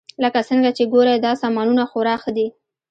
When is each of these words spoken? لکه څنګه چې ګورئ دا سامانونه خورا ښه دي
لکه 0.23 0.39
څنګه 0.49 0.69
چې 0.77 0.83
ګورئ 0.93 1.17
دا 1.25 1.31
سامانونه 1.41 1.83
خورا 1.91 2.15
ښه 2.21 2.31
دي 2.37 2.47